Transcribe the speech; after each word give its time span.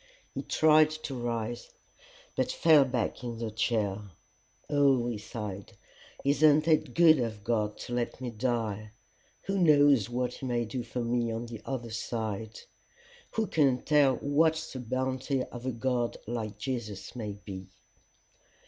He 0.33 0.41
tried 0.41 0.89
to 0.89 1.13
rise, 1.13 1.69
but 2.35 2.51
fell 2.51 2.85
back 2.85 3.23
in 3.23 3.37
the 3.37 3.51
chair. 3.51 4.01
"Oh!" 4.67 5.05
he 5.05 5.19
sighed, 5.19 5.73
"isn't 6.25 6.67
it 6.67 6.95
good 6.95 7.19
of 7.19 7.43
God 7.43 7.77
to 7.81 7.93
let 7.93 8.19
me 8.19 8.31
die! 8.31 8.93
Who 9.43 9.59
knows 9.59 10.09
what 10.09 10.33
he 10.33 10.45
may 10.47 10.65
do 10.65 10.81
for 10.81 11.01
me 11.01 11.31
on 11.31 11.45
the 11.45 11.61
other 11.67 11.91
side! 11.91 12.61
Who 13.33 13.45
can 13.45 13.83
tell 13.83 14.15
what 14.15 14.55
the 14.73 14.79
bounty 14.79 15.43
of 15.43 15.67
a 15.67 15.71
God 15.71 16.17
like 16.25 16.57
Jesus 16.57 17.15
may 17.15 17.33
be!" 17.33 17.67